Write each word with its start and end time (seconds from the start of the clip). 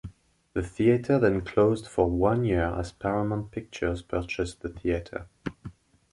The 0.53 0.63
theater 0.63 1.19
then 1.19 1.41
closed 1.41 1.85
for 1.85 2.09
one 2.09 2.43
year 2.43 2.73
as 2.75 2.91
Paramount 2.91 3.51
Pictures 3.51 4.01
purchased 4.01 4.61
the 4.61 4.69
theater. 4.69 5.27